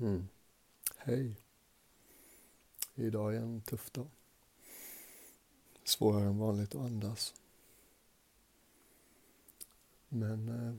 Mm. 0.00 0.28
Hej. 0.96 1.36
Idag 2.94 3.34
är 3.34 3.40
en 3.40 3.60
tuff 3.60 3.90
dag. 3.90 4.08
Svårare 5.84 6.26
än 6.26 6.38
vanligt 6.38 6.74
att 6.74 6.80
andas. 6.80 7.34
Men 10.08 10.48
eh, 10.48 10.74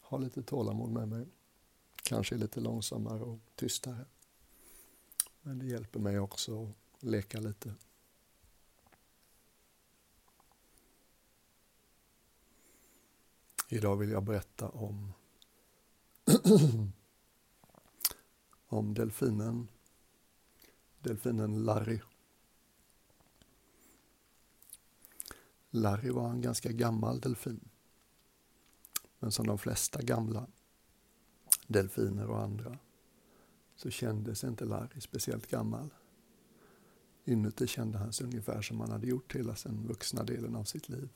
ha 0.00 0.18
lite 0.18 0.42
tålamod 0.42 0.90
med 0.90 1.08
mig. 1.08 1.26
Kanske 2.02 2.34
lite 2.34 2.60
långsammare 2.60 3.22
och 3.22 3.38
tystare. 3.54 4.04
Men 5.42 5.58
det 5.58 5.66
hjälper 5.66 6.00
mig 6.00 6.18
också 6.18 6.64
att 6.64 7.02
leka 7.02 7.40
lite. 7.40 7.74
Idag 13.68 13.96
vill 13.96 14.10
jag 14.10 14.22
berätta 14.22 14.68
om 14.68 15.12
om 18.66 18.94
delfinen, 18.94 19.68
delfinen 21.00 21.64
Larry. 21.64 22.00
Larry 25.70 26.10
var 26.10 26.30
en 26.30 26.40
ganska 26.40 26.72
gammal 26.72 27.20
delfin. 27.20 27.68
Men 29.18 29.32
som 29.32 29.46
de 29.46 29.58
flesta 29.58 30.02
gamla 30.02 30.46
delfiner 31.66 32.30
och 32.30 32.42
andra 32.42 32.78
så 33.76 33.90
kändes 33.90 34.44
inte 34.44 34.64
Larry 34.64 35.00
speciellt 35.00 35.46
gammal. 35.46 35.94
Inuti 37.24 37.66
kände 37.66 37.98
han 37.98 38.12
sig 38.12 38.26
ungefär 38.26 38.62
som 38.62 38.80
han 38.80 38.90
hade 38.90 39.06
gjort 39.06 39.34
hela 39.34 39.56
den 39.64 39.86
vuxna 39.86 40.22
delen 40.24 40.56
av 40.56 40.64
sitt 40.64 40.88
liv. 40.88 41.08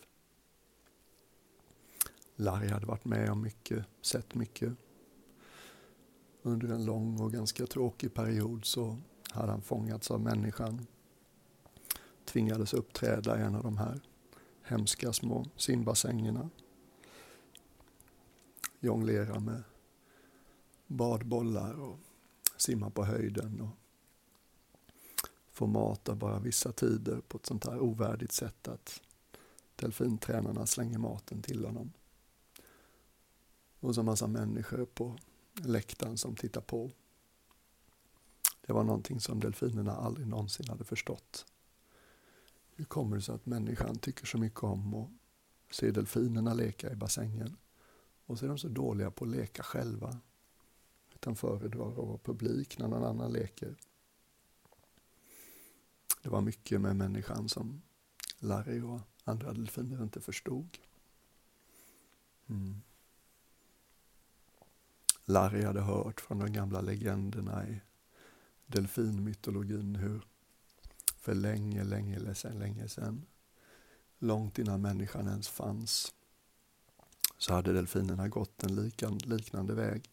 Larry 2.37 2.69
hade 2.69 2.87
varit 2.87 3.05
med 3.05 3.30
om 3.30 3.43
mycket, 3.43 3.87
sett 4.01 4.35
mycket, 4.35 4.73
under 6.43 6.69
en 6.69 6.85
lång 6.85 7.21
och 7.21 7.33
ganska 7.33 7.67
tråkig 7.67 8.15
period 8.15 8.65
så 8.65 8.99
hade 9.30 9.52
han 9.52 9.63
fångats 9.63 10.10
av 10.10 10.21
människan. 10.21 10.87
Tvingades 12.24 12.74
uppträda 12.74 13.38
i 13.38 13.43
en 13.43 13.55
av 13.55 13.63
de 13.63 13.79
här 13.79 14.01
hemska 14.63 15.13
små 15.13 15.46
simbassängerna. 15.57 16.51
Jonglera 18.80 19.41
med 19.41 19.63
badbollar 20.87 21.80
och 21.80 21.99
simma 22.57 22.91
på 22.91 23.05
höjden 23.05 23.61
och 23.61 23.77
få 25.51 25.66
mat 25.66 26.09
av 26.09 26.16
bara 26.16 26.38
vissa 26.38 26.73
tider 26.73 27.21
på 27.29 27.38
ett 27.38 27.46
sånt 27.46 27.66
här 27.66 27.79
ovärdigt 27.79 28.33
sätt 28.33 28.68
att 28.68 29.02
delfintränarna 29.77 30.66
slänger 30.66 30.99
maten 30.99 31.43
till 31.43 31.65
honom. 31.65 31.93
Och 33.80 33.95
så 33.95 34.02
massa 34.02 34.27
människor 34.27 34.85
på 34.85 35.18
läktaren 35.54 36.18
som 36.18 36.37
tittar 36.37 36.60
på. 36.60 36.90
Det 38.66 38.73
var 38.73 38.84
någonting 38.84 39.20
som 39.20 39.40
delfinerna 39.40 39.93
aldrig 39.93 40.26
någonsin 40.26 40.68
hade 40.68 40.84
förstått. 40.84 41.46
Hur 42.74 42.84
kommer 42.84 43.16
det 43.16 43.23
sig 43.23 43.34
att 43.34 43.46
människan 43.46 43.98
tycker 43.98 44.26
så 44.26 44.38
mycket 44.38 44.62
om 44.62 44.95
att 44.95 45.10
se 45.71 45.90
delfinerna 45.90 46.54
leka 46.54 46.93
i 46.93 46.96
bassängen 46.96 47.56
och 48.26 48.38
så 48.38 48.45
är 48.45 48.48
de 48.48 48.59
så 48.59 48.68
dåliga 48.68 49.10
på 49.10 49.24
att 49.24 49.30
leka 49.30 49.62
själva 49.62 50.18
utan 51.15 51.37
föredrar 51.37 51.88
att 51.88 51.96
vara 51.96 52.18
publik 52.18 52.78
när 52.78 52.88
någon 52.88 53.04
annan 53.04 53.32
leker. 53.32 53.76
Det 56.23 56.28
var 56.28 56.40
mycket 56.40 56.80
med 56.80 56.96
människan 56.96 57.48
som 57.48 57.82
Larry 58.38 58.80
och 58.80 59.01
andra 59.24 59.52
delfiner 59.52 60.02
inte 60.02 60.21
förstod. 60.21 60.78
Mm. 62.46 62.80
Larry 65.31 65.65
hade 65.65 65.81
hört 65.81 66.21
från 66.21 66.39
de 66.39 66.53
gamla 66.53 66.81
legenderna 66.81 67.69
i 67.69 67.81
delfinmytologin 68.67 69.95
hur 69.95 70.23
för 71.17 71.34
länge, 71.34 71.84
länge, 71.84 72.19
länge 72.53 72.89
sedan, 72.89 73.27
långt 74.19 74.59
innan 74.59 74.83
människan 74.83 75.29
ens 75.29 75.49
fanns, 75.49 76.15
så 77.39 77.55
hade 77.55 77.73
delfinerna 77.73 78.29
gått 78.29 78.63
en 78.63 78.93
liknande 79.25 79.75
väg 79.75 80.11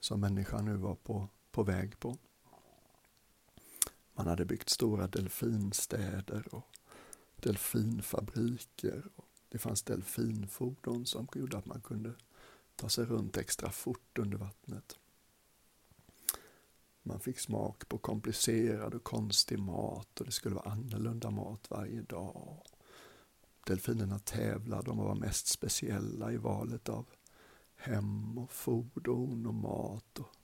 som 0.00 0.20
människan 0.20 0.64
nu 0.64 0.76
var 0.76 0.94
på, 0.94 1.28
på 1.50 1.62
väg 1.62 2.00
på. 2.00 2.16
Man 4.14 4.26
hade 4.26 4.44
byggt 4.44 4.68
stora 4.68 5.06
delfinstäder 5.06 6.54
och 6.54 6.66
delfinfabriker. 7.36 9.02
Och 9.16 9.28
det 9.48 9.58
fanns 9.58 9.82
delfinfordon 9.82 11.06
som 11.06 11.28
gjorde 11.34 11.58
att 11.58 11.66
man 11.66 11.80
kunde 11.80 12.12
ta 12.80 12.88
sig 12.88 13.04
runt 13.04 13.36
extra 13.36 13.70
fort 13.70 14.18
under 14.18 14.38
vattnet. 14.38 14.98
Man 17.02 17.20
fick 17.20 17.38
smak 17.38 17.88
på 17.88 17.98
komplicerad 17.98 18.94
och 18.94 19.04
konstig 19.04 19.58
mat 19.58 20.20
och 20.20 20.26
det 20.26 20.32
skulle 20.32 20.54
vara 20.54 20.70
annorlunda 20.70 21.30
mat 21.30 21.70
varje 21.70 22.02
dag. 22.02 22.62
Delfinerna 23.66 24.18
tävlade 24.18 24.90
om 24.90 24.98
att 24.98 25.04
vara 25.04 25.14
mest 25.14 25.46
speciella 25.46 26.32
i 26.32 26.36
valet 26.36 26.88
av 26.88 27.06
hem 27.76 28.38
och 28.38 28.52
fordon 28.52 29.46
och 29.46 29.54
mat. 29.54 30.18
Och 30.18 30.36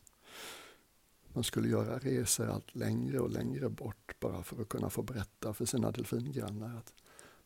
man 1.28 1.44
skulle 1.44 1.68
göra 1.68 1.98
resor 1.98 2.48
allt 2.48 2.74
längre 2.74 3.20
och 3.20 3.30
längre 3.30 3.68
bort 3.68 4.20
bara 4.20 4.42
för 4.42 4.62
att 4.62 4.68
kunna 4.68 4.90
få 4.90 5.02
berätta 5.02 5.54
för 5.54 5.64
sina 5.64 5.90
delfingrannar 5.90 6.76
att 6.76 6.94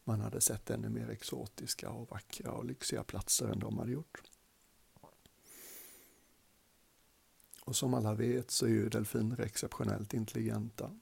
man 0.05 0.21
hade 0.21 0.41
sett 0.41 0.71
ännu 0.71 0.89
mer 0.89 1.11
exotiska 1.11 1.91
och 1.91 2.11
vackra 2.11 2.53
och 2.53 2.65
lyxiga 2.65 3.05
platser 3.05 3.49
än 3.49 3.59
de 3.59 3.79
hade 3.79 3.93
gjort. 3.93 4.30
Och 7.71 7.77
som 7.77 7.95
alla 7.95 8.15
vet 8.15 8.51
så 8.51 8.67
är 8.67 8.71
ju 8.71 8.89
delfiner 8.89 9.41
exceptionellt 9.41 10.15
intelligenta. 10.15 10.97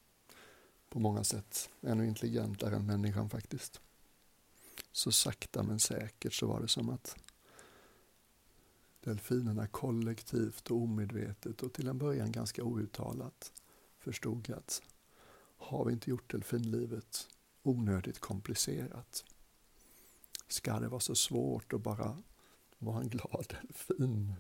På 0.88 0.98
många 0.98 1.24
sätt 1.24 1.70
ännu 1.82 2.06
intelligentare 2.06 2.76
än 2.76 2.86
människan 2.86 3.30
faktiskt. 3.30 3.80
Så 4.92 5.12
sakta 5.12 5.62
men 5.62 5.80
säkert 5.80 6.34
så 6.34 6.46
var 6.46 6.60
det 6.60 6.68
som 6.68 6.90
att 6.90 7.16
delfinerna 9.00 9.66
kollektivt 9.66 10.70
och 10.70 10.76
omedvetet 10.76 11.62
och 11.62 11.72
till 11.72 11.88
en 11.88 11.98
början 11.98 12.32
ganska 12.32 12.62
outtalat 12.62 13.52
förstod 13.98 14.50
att 14.50 14.82
har 15.56 15.84
vi 15.84 15.92
inte 15.92 16.10
gjort 16.10 16.30
delfinlivet 16.32 17.28
onödigt 17.62 18.18
komplicerat? 18.18 19.24
Ska 20.48 20.80
det 20.80 20.88
vara 20.88 21.00
så 21.00 21.14
svårt 21.14 21.72
att 21.72 21.82
bara 21.82 22.22
vara 22.78 23.00
en 23.00 23.08
glad 23.08 23.56
delfin? 23.60 24.34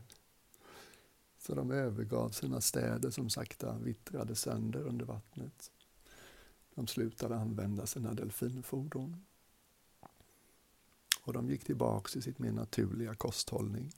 Så 1.48 1.54
de 1.54 1.70
övergav 1.70 2.30
sina 2.30 2.60
städer 2.60 3.10
som 3.10 3.30
sakta 3.30 3.78
vittrade 3.78 4.34
sönder 4.34 4.80
under 4.80 5.04
vattnet. 5.04 5.70
De 6.74 6.86
slutade 6.86 7.36
använda 7.36 7.86
sina 7.86 8.14
delfinfordon. 8.14 9.24
Och 11.22 11.32
de 11.32 11.48
gick 11.48 11.64
tillbaks 11.64 12.12
till 12.12 12.22
sitt 12.22 12.38
mer 12.38 12.52
naturliga 12.52 13.14
kosthållning 13.14 13.92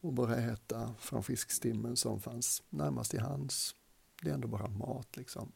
och 0.00 0.12
började 0.12 0.42
äta 0.42 0.94
från 0.98 1.22
fiskstimmen 1.22 1.96
som 1.96 2.20
fanns 2.20 2.62
närmast 2.70 3.14
i 3.14 3.18
hands. 3.18 3.74
Det 4.22 4.30
är 4.30 4.34
ändå 4.34 4.48
bara 4.48 4.68
mat 4.68 5.16
liksom. 5.16 5.52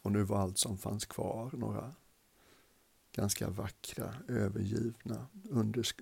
Och 0.00 0.12
nu 0.12 0.22
var 0.22 0.38
allt 0.38 0.58
som 0.58 0.78
fanns 0.78 1.04
kvar 1.04 1.50
några 1.52 1.94
ganska 3.12 3.50
vackra, 3.50 4.14
övergivna 4.28 5.26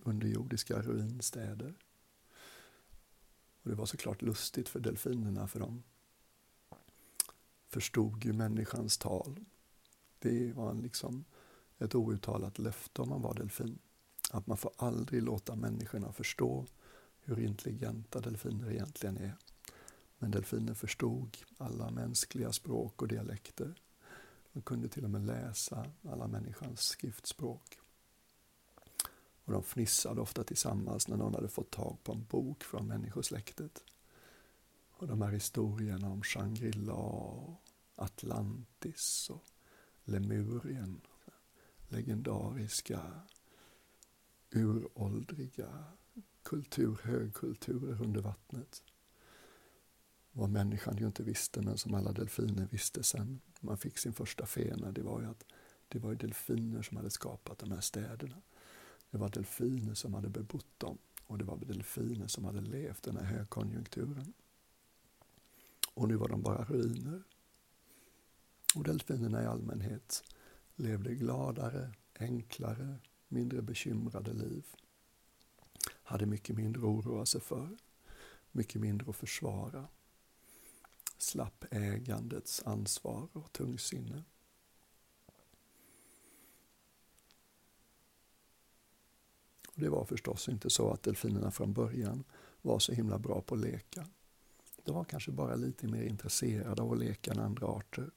underjordiska 0.04 0.82
ruinstäder. 0.82 1.74
Och 3.62 3.70
det 3.70 3.76
var 3.76 3.86
såklart 3.86 4.22
lustigt 4.22 4.68
för 4.68 4.80
delfinerna 4.80 5.48
för 5.48 5.60
de 5.60 5.82
förstod 7.68 8.24
ju 8.24 8.32
människans 8.32 8.98
tal. 8.98 9.40
Det 10.18 10.52
var 10.52 10.74
liksom 10.74 11.24
ett 11.78 11.94
outtalat 11.94 12.58
löfte 12.58 13.02
om 13.02 13.08
man 13.08 13.22
var 13.22 13.34
delfin. 13.34 13.78
Att 14.30 14.46
man 14.46 14.56
får 14.56 14.72
aldrig 14.76 15.22
låta 15.22 15.56
människorna 15.56 16.12
förstå 16.12 16.66
hur 17.20 17.40
intelligenta 17.40 18.20
delfiner 18.20 18.70
egentligen 18.70 19.16
är. 19.16 19.36
Men 20.18 20.30
delfiner 20.30 20.74
förstod 20.74 21.38
alla 21.58 21.90
mänskliga 21.90 22.52
språk 22.52 23.02
och 23.02 23.08
dialekter. 23.08 23.74
De 24.52 24.62
kunde 24.62 24.88
till 24.88 25.04
och 25.04 25.10
med 25.10 25.26
läsa 25.26 25.86
alla 26.08 26.26
människans 26.26 26.80
skriftspråk. 26.80 27.78
Och 29.44 29.52
de 29.52 29.62
fnissade 29.62 30.20
ofta 30.20 30.44
tillsammans 30.44 31.08
när 31.08 31.16
någon 31.16 31.34
hade 31.34 31.48
fått 31.48 31.70
tag 31.70 31.98
på 32.02 32.12
en 32.12 32.24
bok 32.24 32.64
från 32.64 32.86
människosläktet. 32.86 33.84
Och 34.90 35.06
de 35.06 35.22
här 35.22 35.30
historierna 35.30 36.10
om 36.10 36.22
Shangri-La 36.22 37.56
Atlantis 37.94 39.30
och 39.30 39.44
Lemurien. 40.04 41.00
Legendariska, 41.88 43.00
uråldriga 44.50 45.84
kultur, 46.42 46.98
högkulturer 47.02 48.02
under 48.02 48.20
vattnet. 48.20 48.82
Vad 50.32 50.50
människan 50.50 50.96
ju 50.96 51.06
inte 51.06 51.22
visste, 51.22 51.62
men 51.62 51.78
som 51.78 51.94
alla 51.94 52.12
delfiner 52.12 52.68
visste 52.70 53.02
sen 53.02 53.40
man 53.60 53.78
fick 53.78 53.98
sin 53.98 54.12
första 54.12 54.46
fena, 54.46 54.92
det 54.92 55.02
var 55.02 55.20
ju 55.20 55.26
att 55.26 55.44
det 55.88 55.98
var 55.98 56.14
delfiner 56.14 56.82
som 56.82 56.96
hade 56.96 57.10
skapat 57.10 57.58
de 57.58 57.70
här 57.70 57.80
städerna. 57.80 58.42
Det 59.12 59.18
var 59.18 59.28
delfiner 59.28 59.94
som 59.94 60.14
hade 60.14 60.28
bebott 60.28 60.78
dem 60.78 60.98
Och 61.26 61.38
det 61.38 61.44
var 61.44 61.56
delfiner 61.56 62.26
som 62.26 62.44
hade 62.44 62.60
levt 62.60 63.02
den 63.02 63.16
här 63.16 63.24
högkonjunkturen. 63.24 64.32
Och 65.94 66.08
nu 66.08 66.16
var 66.16 66.28
de 66.28 66.42
bara 66.42 66.64
ruiner. 66.64 67.22
Och 68.74 68.84
delfinerna 68.84 69.42
i 69.42 69.46
allmänhet 69.46 70.24
levde 70.76 71.14
gladare, 71.14 71.92
enklare, 72.18 72.96
mindre 73.28 73.62
bekymrade 73.62 74.32
liv. 74.32 74.66
Hade 76.02 76.26
mycket 76.26 76.56
mindre 76.56 76.80
att 76.80 76.86
oroa 76.88 77.26
sig 77.26 77.40
för, 77.40 77.76
mycket 78.52 78.80
mindre 78.80 79.10
att 79.10 79.16
försvara. 79.16 79.88
Slapp 81.18 81.64
ägandets 81.70 82.62
ansvar 82.62 83.28
och 83.32 83.52
tungsinne. 83.52 84.24
Och 89.74 89.80
det 89.80 89.88
var 89.88 90.04
förstås 90.04 90.48
inte 90.48 90.70
så 90.70 90.90
att 90.90 91.02
delfinerna 91.02 91.50
från 91.50 91.72
början 91.72 92.24
var 92.62 92.78
så 92.78 92.92
himla 92.92 93.18
bra 93.18 93.40
på 93.40 93.54
att 93.54 93.60
leka. 93.60 94.06
De 94.84 94.94
var 94.94 95.04
kanske 95.04 95.30
bara 95.30 95.54
lite 95.54 95.86
mer 95.88 96.02
intresserade 96.02 96.82
av 96.82 96.92
att 96.92 96.98
leka 96.98 97.30
än 97.32 97.38
andra 97.38 97.66
arter. 97.66 98.10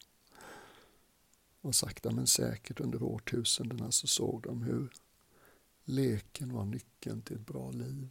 Och 1.61 1.75
sakta 1.75 2.11
men 2.11 2.27
säkert 2.27 2.79
under 2.79 3.03
årtusendena 3.03 3.91
så 3.91 4.07
såg 4.07 4.41
de 4.43 4.61
hur 4.61 4.93
leken 5.83 6.53
var 6.53 6.65
nyckeln 6.65 7.21
till 7.21 7.35
ett 7.35 7.45
bra 7.45 7.71
liv. 7.71 8.09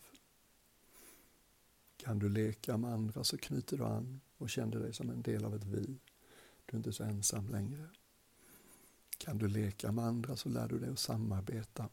Kan 1.96 2.18
du 2.18 2.28
leka 2.28 2.76
med 2.76 2.92
andra 2.92 3.24
så 3.24 3.38
knyter 3.38 3.76
du 3.76 3.84
an 3.84 4.20
och 4.38 4.50
känner 4.50 4.78
dig 4.78 4.94
som 4.94 5.10
en 5.10 5.22
del 5.22 5.44
av 5.44 5.54
ett 5.54 5.64
vi. 5.64 5.98
Du 6.66 6.76
är 6.76 6.76
inte 6.76 6.92
så 6.92 7.04
ensam 7.04 7.48
längre. 7.48 7.88
Kan 9.18 9.38
du 9.38 9.48
leka 9.48 9.92
med 9.92 10.04
andra 10.04 10.36
så 10.36 10.48
lär 10.48 10.68
du 10.68 10.78
dig 10.78 10.90
att 10.90 10.98
samarbeta. 10.98 11.88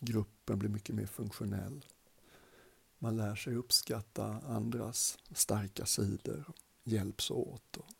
Gruppen 0.00 0.58
blir 0.58 0.70
mycket 0.70 0.94
mer 0.94 1.06
funktionell. 1.06 1.84
Man 2.98 3.16
lär 3.16 3.34
sig 3.34 3.54
uppskatta 3.54 4.24
andras 4.46 5.18
starka 5.34 5.86
sidor, 5.86 6.44
hjälps 6.84 7.30
åt 7.30 7.76
och 7.76 7.90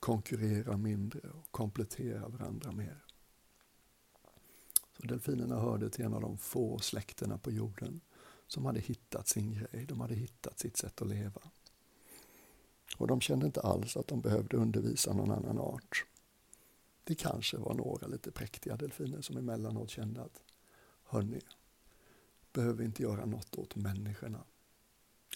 konkurrera 0.00 0.76
mindre 0.76 1.20
och 1.30 1.50
komplettera 1.50 2.28
varandra 2.28 2.72
mer. 2.72 3.04
Så 4.96 5.06
delfinerna 5.06 5.60
hörde 5.60 5.90
till 5.90 6.04
en 6.04 6.14
av 6.14 6.20
de 6.20 6.38
få 6.38 6.78
släkterna 6.78 7.38
på 7.38 7.50
jorden 7.50 8.00
som 8.46 8.64
hade 8.64 8.80
hittat 8.80 9.28
sin 9.28 9.52
grej, 9.52 9.86
de 9.86 10.00
hade 10.00 10.14
hittat 10.14 10.58
sitt 10.58 10.76
sätt 10.76 11.02
att 11.02 11.08
leva. 11.08 11.40
Och 12.96 13.06
de 13.06 13.20
kände 13.20 13.46
inte 13.46 13.60
alls 13.60 13.96
att 13.96 14.08
de 14.08 14.20
behövde 14.20 14.56
undervisa 14.56 15.12
någon 15.12 15.30
annan 15.30 15.58
art. 15.58 16.06
Det 17.04 17.14
kanske 17.14 17.56
var 17.56 17.74
några 17.74 18.06
lite 18.06 18.30
präktiga 18.30 18.76
delfiner 18.76 19.20
som 19.20 19.36
emellanåt 19.36 19.90
kände 19.90 20.22
att 20.22 20.42
hörni, 21.04 21.40
behöver 22.52 22.84
inte 22.84 23.02
göra 23.02 23.26
något 23.26 23.58
åt 23.58 23.76
människorna. 23.76 24.44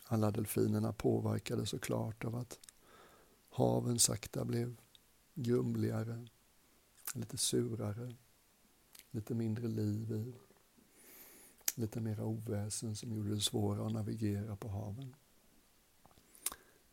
Alla 0.05 0.31
delfinerna 0.31 0.93
påverkades 0.93 1.71
såklart 1.71 2.25
av 2.25 2.37
att 2.37 2.59
haven 3.51 3.99
sakta 3.99 4.45
blev 4.45 4.77
grumligare, 5.35 6.27
lite 7.15 7.37
surare, 7.37 8.15
lite 9.11 9.35
mindre 9.35 9.69
liv 9.69 10.13
i, 10.13 10.35
lite 11.75 12.01
mera 12.01 12.25
oväsen 12.25 12.97
som 12.97 13.13
gjorde 13.13 13.35
det 13.35 13.41
svårare 13.41 13.87
att 13.87 13.93
navigera 13.93 14.57
på 14.57 14.69
haven. 14.69 15.15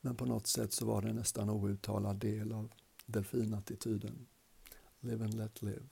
Men 0.02 0.16
på 0.16 0.26
något 0.26 0.48
sätt 0.48 0.74
så 0.74 0.86
var 0.86 1.02
det 1.02 1.14
nästan 1.14 1.50
outtalad 1.50 2.18
del 2.18 2.52
av 2.52 2.74
delfinattityden. 3.06 4.28
Live 5.06 5.24
and 5.24 5.34
let 5.34 5.62
live. 5.62 5.88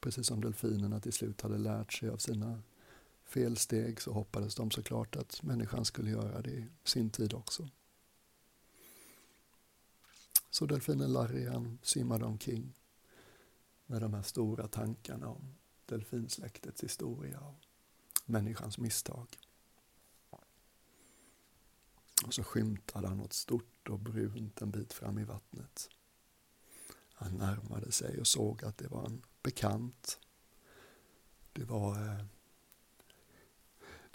Precis 0.00 0.26
som 0.26 0.40
delfinerna 0.40 1.00
till 1.00 1.12
slut 1.12 1.40
hade 1.40 1.58
lärt 1.58 1.92
sig 1.92 2.08
av 2.08 2.16
sina 2.16 2.62
felsteg 3.24 4.00
så 4.00 4.12
hoppades 4.12 4.54
de 4.54 4.70
såklart 4.70 5.16
att 5.16 5.42
människan 5.42 5.84
skulle 5.84 6.10
göra 6.10 6.42
det 6.42 6.50
i 6.50 6.68
sin 6.84 7.10
tid 7.10 7.34
också. 7.34 7.68
Så 10.50 10.66
delfinen 10.66 11.12
Larry 11.12 11.46
han 11.46 11.78
simmade 11.82 12.24
omkring 12.24 12.74
med 13.86 14.02
de 14.02 14.14
här 14.14 14.22
stora 14.22 14.68
tankarna 14.68 15.28
om 15.28 15.54
delfinsläktets 15.86 16.84
historia 16.84 17.40
och 17.40 17.54
människans 18.24 18.78
misstag. 18.78 19.38
Och 22.26 22.34
så 22.34 22.44
skymtade 22.44 23.08
han 23.08 23.16
något 23.16 23.32
stort 23.32 23.88
och 23.88 23.98
brunt 23.98 24.62
en 24.62 24.70
bit 24.70 24.92
fram 24.92 25.18
i 25.18 25.24
vattnet. 25.24 25.90
Han 27.18 27.32
närmade 27.32 27.92
sig 27.92 28.20
och 28.20 28.26
såg 28.26 28.64
att 28.64 28.78
det 28.78 28.88
var 28.88 29.06
en 29.06 29.22
bekant. 29.42 30.18
Det 31.52 31.64
var, 31.64 31.96
eh, 31.96 32.24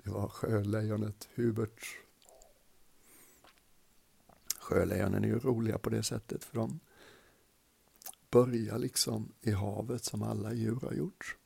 det 0.04 0.10
var 0.10 0.28
sjölejonet 0.28 1.30
Hubert. 1.36 1.98
Sjölejonen 4.60 5.24
är 5.24 5.28
ju 5.28 5.40
roliga 5.40 5.78
på 5.78 5.90
det 5.90 6.04
sättet 6.04 6.44
för 6.44 6.56
de 6.56 6.80
börjar 8.30 8.78
liksom 8.78 9.34
i 9.42 9.52
havet 9.52 10.04
som 10.04 10.24
alla 10.24 10.54
djur 10.54 10.80
har 10.82 10.94
gjort. 10.94 11.38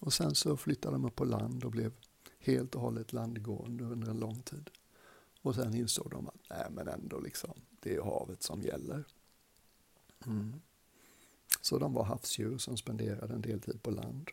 Och 0.00 0.12
sen 0.12 0.34
så 0.34 0.56
flyttade 0.56 0.94
de 0.94 1.04
upp 1.04 1.16
på 1.16 1.24
land 1.24 1.64
och 1.64 1.70
blev 1.70 1.92
helt 2.38 2.74
och 2.74 2.80
hållet 2.80 3.12
landgående 3.12 3.84
under 3.84 4.10
en 4.10 4.20
lång 4.20 4.42
tid. 4.42 4.70
Och 5.42 5.54
sen 5.54 5.74
insåg 5.74 6.10
de 6.10 6.28
att 6.28 6.40
nej 6.50 6.66
men 6.70 6.88
ändå 6.88 7.20
liksom, 7.20 7.60
det 7.80 7.96
är 7.96 8.02
havet 8.02 8.42
som 8.42 8.62
gäller. 8.62 9.04
Mm. 10.26 10.60
Så 11.66 11.78
de 11.78 11.94
var 11.94 12.04
havsdjur 12.04 12.58
som 12.58 12.76
spenderade 12.76 13.34
en 13.34 13.40
del 13.40 13.60
tid 13.60 13.82
på 13.82 13.90
land. 13.90 14.30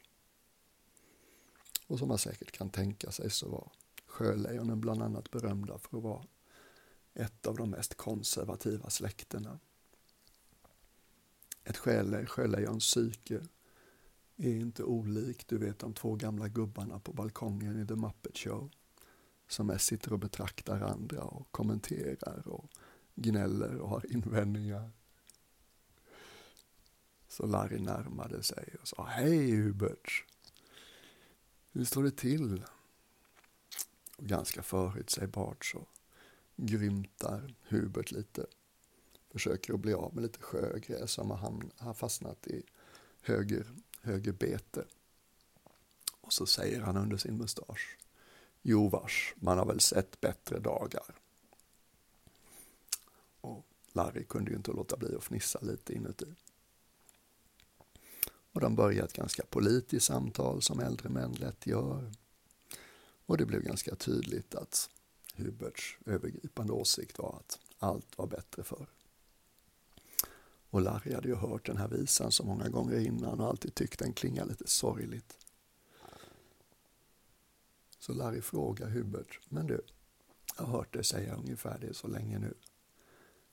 Och 1.88 2.00
som 2.00 2.08
man 2.08 2.18
säkert 2.18 2.52
kan 2.52 2.70
tänka 2.70 3.12
sig 3.12 3.30
så 3.30 3.50
var 3.50 3.72
sjölejonen 4.06 4.82
bland 4.82 5.02
annat 5.02 5.32
berömda 5.32 5.78
för 5.78 5.98
att 5.98 6.04
vara 6.04 6.26
ett 7.14 7.48
av 7.48 7.58
de 7.58 7.70
mest 7.70 7.96
konservativa 7.96 8.90
släktena. 8.90 9.60
Ett 11.64 11.78
sjölejons 12.28 12.86
psyke 12.86 13.42
är 14.38 14.56
inte 14.56 14.84
olikt, 14.84 15.48
du 15.48 15.58
vet 15.58 15.80
de 15.80 15.94
två 15.94 16.16
gamla 16.16 16.48
gubbarna 16.48 17.00
på 17.00 17.14
balkongen 17.14 17.82
i 17.82 17.88
The 17.88 17.96
Muppet 17.96 18.38
Show 18.38 18.72
som 19.48 19.68
mest 19.68 19.86
sitter 19.86 20.14
och 20.14 20.20
betraktar 20.20 20.82
andra 20.82 21.24
och 21.24 21.52
kommenterar 21.52 22.48
och 22.48 22.72
gnäller 23.16 23.76
och 23.76 23.90
har 23.90 24.12
invändningar. 24.12 24.92
Så 27.34 27.46
Larry 27.46 27.80
närmade 27.80 28.44
sig 28.44 28.76
och 28.82 28.88
sa 28.88 29.06
Hej 29.06 29.52
Hubert! 29.52 30.26
Hur 31.72 31.86
står 31.86 32.04
det 32.04 32.18
till? 32.18 32.64
Och 34.18 34.26
ganska 34.26 34.64
förutsägbart 34.64 35.66
så 35.66 35.86
grymtar 36.56 37.56
Hubert 37.68 38.12
lite. 38.12 38.46
Försöker 39.30 39.74
att 39.74 39.80
bli 39.80 39.94
av 39.94 40.16
med 40.16 40.22
lite 40.22 40.40
sjögräs 40.40 41.12
som 41.12 41.32
han 41.32 41.72
har 41.78 41.94
fastnat 41.94 42.48
i 42.48 42.64
höger, 43.22 43.68
höger 44.02 44.32
bete. 44.32 44.86
Och 46.22 46.34
så 46.34 46.46
säger 46.46 46.82
han 46.82 46.98
under 46.98 47.18
sin 47.18 47.38
mustasch. 47.38 47.98
Jo 48.62 48.90
vars, 48.90 49.34
man 49.36 49.58
har 49.58 49.66
väl 49.66 49.80
sett 49.80 50.22
bättre 50.22 50.60
dagar. 50.60 51.16
Och 53.42 53.66
Larry 53.92 54.24
kunde 54.24 54.52
ju 54.52 54.58
inte 54.58 54.72
låta 54.72 54.98
bli 54.98 55.16
att 55.16 55.24
fnissa 55.24 55.60
lite 55.62 55.94
inuti. 55.94 56.36
Och 58.54 58.62
de 58.62 58.76
började 58.76 59.08
ett 59.08 59.14
ganska 59.14 59.44
politiskt 59.50 60.06
samtal 60.06 60.62
som 60.62 60.80
äldre 60.80 61.10
män 61.10 61.32
lätt 61.32 61.68
gör. 61.68 62.12
Och 63.26 63.38
det 63.38 63.46
blev 63.46 63.62
ganska 63.62 63.96
tydligt 63.96 64.56
att 64.56 64.90
Huberts 65.36 65.98
övergripande 66.06 66.74
åsikt 66.74 67.18
var 67.20 67.36
att 67.40 67.60
allt 67.80 68.18
var 68.18 68.28
bättre 68.28 68.64
förr. 68.64 68.88
Och 70.70 70.82
Larry 70.82 71.14
hade 71.14 71.28
ju 71.28 71.36
hört 71.36 71.66
den 71.66 71.78
här 71.78 71.88
visan 71.88 72.32
så 72.32 72.44
många 72.44 72.70
gånger 72.70 73.00
innan 73.00 73.40
och 73.40 73.48
alltid 73.48 73.76
tyckt 73.76 74.00
den 74.00 74.14
klingade 74.14 74.50
lite 74.50 74.68
sorgligt. 74.68 75.38
Så 78.00 78.14
Larry 78.14 78.42
frågar 78.42 78.90
Hubert, 78.90 79.40
men 79.50 79.68
du, 79.68 79.82
jag 80.58 80.66
har 80.66 80.78
hört 80.78 80.94
dig 80.94 81.04
säga 81.04 81.36
ungefär 81.36 81.80
det 81.80 81.94
så 81.94 82.08
länge 82.08 82.40
nu. 82.40 82.54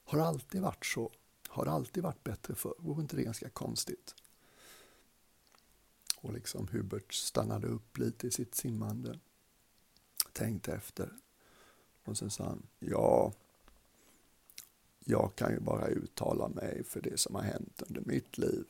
Har 0.04 0.18
det 0.18 0.24
alltid 0.24 0.60
varit 0.60 0.86
så? 0.86 1.12
Har 1.48 1.64
det 1.64 1.70
alltid 1.70 2.02
varit 2.02 2.24
bättre 2.24 2.54
förr? 2.54 2.74
Vore 2.78 3.02
inte 3.02 3.16
det 3.16 3.22
ganska 3.22 3.50
konstigt? 3.50 4.14
Och 6.20 6.32
liksom 6.32 6.68
Hubert 6.68 7.14
stannade 7.14 7.66
upp 7.66 7.98
lite 7.98 8.26
i 8.26 8.30
sitt 8.30 8.54
simmande, 8.54 9.18
tänkte 10.32 10.72
efter. 10.72 11.12
Och 12.04 12.18
sen 12.18 12.30
sa 12.30 12.44
han, 12.44 12.66
ja, 12.78 13.32
jag 15.04 15.32
kan 15.36 15.52
ju 15.52 15.60
bara 15.60 15.86
uttala 15.86 16.48
mig 16.48 16.84
för 16.84 17.00
det 17.00 17.20
som 17.20 17.34
har 17.34 17.42
hänt 17.42 17.82
under 17.88 18.00
mitt 18.00 18.38
liv. 18.38 18.64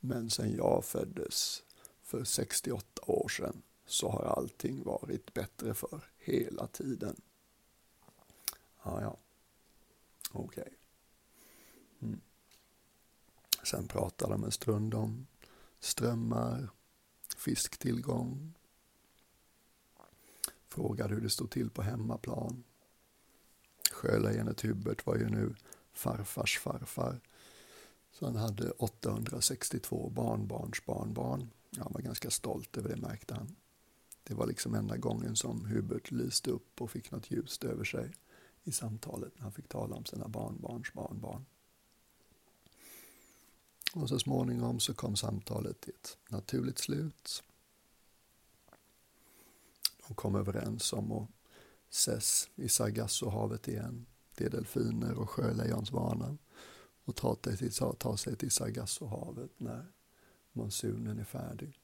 Men 0.00 0.30
sen 0.30 0.56
jag 0.56 0.84
föddes 0.84 1.62
för 2.02 2.24
68 2.24 3.02
år 3.06 3.28
sedan 3.28 3.62
så 3.86 4.08
har 4.08 4.24
allting 4.24 4.84
varit 4.84 5.34
bättre 5.34 5.74
för 5.74 6.00
hela 6.18 6.66
tiden. 6.66 7.20
Ja, 8.82 9.02
ja. 9.02 9.16
Okej. 10.32 10.62
Okay. 10.62 10.74
Mm. 12.00 12.20
Sen 13.64 13.88
pratade 13.88 14.32
de 14.32 14.44
en 14.44 14.52
stund 14.52 14.94
om 14.94 15.26
strömmar, 15.80 16.68
fisktillgång, 17.44 18.54
Frågade 20.72 21.14
hur 21.14 21.20
det 21.20 21.30
stod 21.30 21.50
till 21.50 21.70
på 21.70 21.82
hemmaplan. 21.82 22.64
Sjölejonet 23.92 24.60
Hubert 24.60 25.06
var 25.06 25.16
ju 25.16 25.28
nu 25.28 25.54
farfars 25.92 26.58
farfar. 26.58 27.20
Så 28.12 28.26
han 28.26 28.36
hade 28.36 28.70
862 28.70 30.10
barnbarns 30.10 30.84
barnbarn. 30.84 31.50
Han 31.78 31.92
var 31.92 32.00
ganska 32.00 32.30
stolt 32.30 32.76
över 32.76 32.88
det 32.88 32.96
märkte 32.96 33.34
han. 33.34 33.56
Det 34.22 34.34
var 34.34 34.46
liksom 34.46 34.74
enda 34.74 34.96
gången 34.96 35.36
som 35.36 35.64
Hubert 35.64 36.10
lyste 36.10 36.50
upp 36.50 36.80
och 36.80 36.90
fick 36.90 37.10
något 37.10 37.30
ljust 37.30 37.64
över 37.64 37.84
sig 37.84 38.12
i 38.64 38.72
samtalet 38.72 39.32
när 39.36 39.42
han 39.42 39.52
fick 39.52 39.68
tala 39.68 39.96
om 39.96 40.04
sina 40.04 40.28
barnbarns 40.28 40.92
barnbarn. 40.92 41.44
Och 43.94 44.08
så 44.08 44.18
småningom 44.18 44.80
så 44.80 44.94
kom 44.94 45.16
samtalet 45.16 45.80
till 45.80 45.92
ett 45.94 46.18
naturligt 46.28 46.78
slut. 46.78 47.42
De 50.08 50.14
kom 50.14 50.34
överens 50.34 50.92
om 50.92 51.12
att 51.12 51.28
ses 51.90 52.50
i 52.54 52.68
Sargassohavet 52.68 53.68
igen. 53.68 54.06
Det 54.34 54.44
är 54.44 54.50
delfiner 54.50 55.14
och 55.18 55.30
sjölejons 55.30 55.92
vana 55.92 56.38
och 57.04 57.16
ta, 57.16 57.34
till, 57.34 57.72
ta 57.98 58.16
sig 58.16 58.36
till 58.36 58.50
Sargassohavet 58.50 59.60
när 59.60 59.92
monsunen 60.52 61.18
är 61.18 61.24
färdig. 61.24 61.80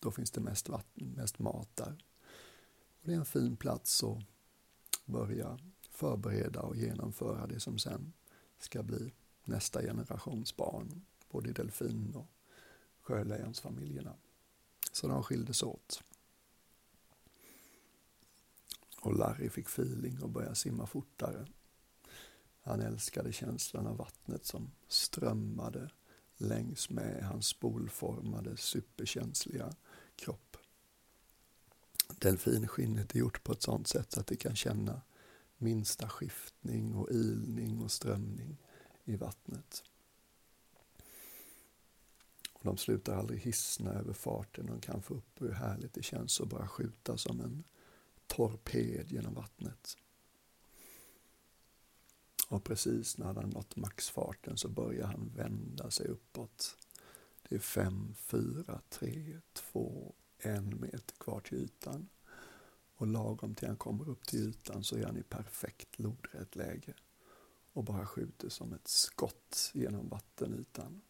Då 0.00 0.10
finns 0.10 0.30
det 0.30 0.40
mest, 0.40 0.68
vatten, 0.68 1.08
mest 1.16 1.38
mat 1.38 1.76
där. 1.76 2.04
Och 3.00 3.08
det 3.08 3.12
är 3.12 3.16
en 3.16 3.24
fin 3.24 3.56
plats 3.56 4.04
att 4.04 4.18
börja 5.04 5.58
förbereda 5.90 6.60
och 6.60 6.76
genomföra 6.76 7.46
det 7.46 7.60
som 7.60 7.78
sen 7.78 8.12
ska 8.58 8.82
bli 8.82 9.12
nästa 9.44 9.82
generations 9.82 10.56
barn, 10.56 11.04
både 11.30 11.48
i 11.48 11.52
delfin 11.52 12.14
och 12.14 12.26
sjölejonsfamiljerna. 13.00 14.14
Så 14.92 15.08
de 15.08 15.22
skildes 15.22 15.62
åt. 15.62 16.02
Och 19.00 19.18
Larry 19.18 19.50
fick 19.50 19.66
feeling 19.66 20.22
och 20.22 20.30
började 20.30 20.54
simma 20.54 20.86
fortare. 20.86 21.46
Han 22.60 22.80
älskade 22.80 23.32
känslan 23.32 23.86
av 23.86 23.96
vattnet 23.96 24.44
som 24.44 24.70
strömmade 24.88 25.90
längs 26.36 26.90
med 26.90 27.24
hans 27.24 27.46
spolformade, 27.46 28.56
superkänsliga 28.56 29.72
kropp. 30.16 30.56
Delfinskinnet 32.18 33.14
är 33.14 33.18
gjort 33.18 33.44
på 33.44 33.52
ett 33.52 33.62
sådant 33.62 33.88
sätt 33.88 34.18
att 34.18 34.26
det 34.26 34.36
kan 34.36 34.56
känna 34.56 35.00
minsta 35.56 36.08
skiftning 36.08 36.94
och 36.94 37.10
ilning 37.10 37.82
och 37.82 37.90
strömning 37.90 38.56
i 39.04 39.16
vattnet. 39.16 39.82
Och 42.58 42.64
de 42.64 42.76
slutar 42.76 43.16
aldrig 43.16 43.40
hissna 43.40 43.92
över 43.92 44.12
farten 44.12 44.66
de 44.66 44.80
kan 44.80 45.02
få 45.02 45.14
upp 45.14 45.40
och 45.40 45.46
hur 45.46 45.54
härligt 45.54 45.94
det 45.94 46.02
känns 46.02 46.40
att 46.40 46.48
bara 46.48 46.68
skjuta 46.68 47.16
som 47.16 47.40
en 47.40 47.64
torped 48.26 49.12
genom 49.12 49.34
vattnet. 49.34 49.96
Och 52.48 52.64
precis 52.64 53.18
när 53.18 53.26
han 53.26 53.50
nått 53.50 53.76
maxfarten 53.76 54.56
så 54.56 54.68
börjar 54.68 55.06
han 55.06 55.32
vända 55.36 55.90
sig 55.90 56.06
uppåt. 56.06 56.76
Det 57.48 57.54
är 57.54 57.58
fem, 57.58 58.14
fyra, 58.16 58.80
tre, 58.88 59.40
två, 59.52 60.14
en 60.38 60.80
meter 60.80 61.14
kvar 61.18 61.40
till 61.40 61.58
ytan. 61.58 62.08
Och 62.94 63.06
lagom 63.06 63.54
till 63.54 63.68
han 63.68 63.76
kommer 63.76 64.08
upp 64.08 64.26
till 64.26 64.48
ytan 64.48 64.84
så 64.84 64.96
är 64.96 65.04
han 65.04 65.16
i 65.16 65.22
perfekt 65.22 65.98
lodrätt 65.98 66.56
läge 66.56 66.94
och 67.72 67.84
bara 67.84 68.06
skjuter 68.06 68.48
som 68.48 68.72
ett 68.72 68.88
skott 68.88 69.70
genom 69.74 70.08
vattenytan. 70.08 71.00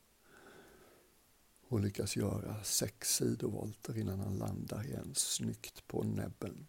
Och 1.69 1.81
lyckas 1.81 2.17
göra 2.17 2.65
sex 2.65 3.17
sidovolter 3.17 3.99
innan 3.99 4.21
han 4.21 4.39
landar 4.39 4.85
igen 4.85 5.15
snyggt 5.15 5.87
på 5.87 6.03
näbben. 6.03 6.67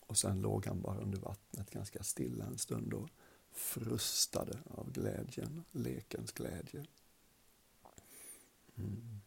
Och 0.00 0.18
sen 0.18 0.40
låg 0.40 0.66
han 0.66 0.80
bara 0.80 1.00
under 1.00 1.18
vattnet 1.18 1.70
ganska 1.70 2.02
stilla 2.02 2.44
en 2.44 2.58
stund 2.58 2.94
och 2.94 3.08
frustade 3.52 4.58
av 4.64 4.92
glädjen, 4.92 5.64
lekens 5.72 6.32
glädje. 6.32 6.86
Mm. 8.76 9.20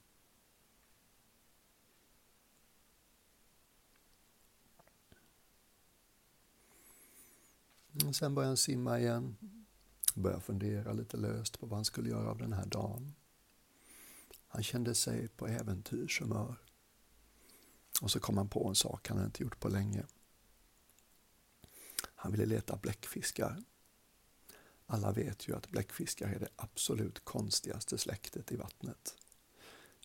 Och 8.08 8.16
sen 8.16 8.36
började 8.36 8.50
han 8.50 8.58
simma 8.58 9.00
igen. 9.00 9.38
Började 10.14 10.42
fundera 10.42 10.94
lite 10.94 11.18
löst 11.18 11.60
på 11.60 11.66
vad 11.66 11.78
han 11.78 11.86
skulle 11.86 12.10
göra 12.10 12.30
av 12.30 12.38
den 12.38 12.54
här 12.54 12.66
dagen. 12.66 13.16
Han 14.48 14.64
kände 14.64 14.96
sig 14.96 15.28
på 15.28 15.48
äventyrshumör. 15.48 16.56
Och 18.02 18.12
så 18.12 18.20
kom 18.20 18.38
han 18.38 18.50
på 18.50 18.68
en 18.68 18.76
sak 18.76 19.08
han 19.08 19.26
inte 19.26 19.44
gjort 19.44 19.60
på 19.60 19.70
länge. 19.70 20.06
Han 22.16 22.32
ville 22.32 22.46
leta 22.46 22.76
bläckfiskar. 22.76 23.64
Alla 24.86 25.12
vet 25.12 25.48
ju 25.48 25.56
att 25.56 25.70
bläckfiskar 25.70 26.28
är 26.28 26.40
det 26.40 26.50
absolut 26.56 27.26
konstigaste 27.26 27.98
släktet 27.98 28.52
i 28.52 28.56
vattnet. 28.56 29.16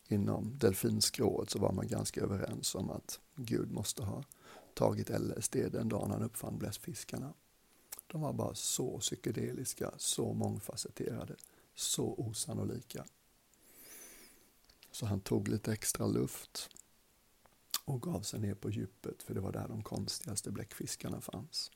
Inom 0.08 0.58
delfinskrået 0.58 1.50
så 1.50 1.58
var 1.58 1.72
man 1.72 1.88
ganska 1.88 2.20
överens 2.20 2.74
om 2.74 2.90
att 2.90 3.20
Gud 3.34 3.70
måste 3.70 4.02
ha 4.02 4.24
tagit 4.74 5.08
LSD 5.08 5.56
den 5.72 5.88
dagen 5.88 6.10
han 6.10 6.22
uppfann 6.22 6.58
bläckfiskarna. 6.58 7.34
De 8.06 8.20
var 8.20 8.32
bara 8.32 8.54
så 8.54 8.98
psykedeliska, 8.98 9.94
så 9.96 10.32
mångfacetterade, 10.32 11.36
så 11.74 12.14
osannolika. 12.18 13.04
Så 14.90 15.06
han 15.06 15.20
tog 15.20 15.48
lite 15.48 15.72
extra 15.72 16.06
luft 16.06 16.70
och 17.84 18.02
gav 18.02 18.22
sig 18.22 18.40
ner 18.40 18.54
på 18.54 18.70
djupet 18.70 19.22
för 19.22 19.34
det 19.34 19.40
var 19.40 19.52
där 19.52 19.68
de 19.68 19.82
konstigaste 19.82 20.50
bläckfiskarna 20.50 21.20
fanns. 21.20 21.70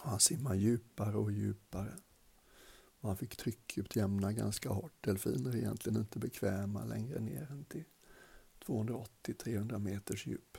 Han 0.00 0.20
simmade 0.20 0.56
djupare 0.56 1.16
och 1.16 1.32
djupare. 1.32 1.96
Och 3.00 3.08
han 3.08 3.16
fick 3.16 3.36
tryckutjämna 3.36 4.32
ganska 4.32 4.68
hårt. 4.68 4.92
Delfiner 5.00 5.50
är 5.50 5.56
egentligen 5.56 5.98
inte 5.98 6.18
bekväma 6.18 6.84
längre 6.84 7.20
ner 7.20 7.50
än 7.50 7.64
till 7.64 7.84
280-300 8.66 9.78
meters 9.78 10.26
djup. 10.26 10.58